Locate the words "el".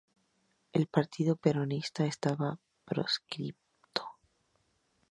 0.73-0.87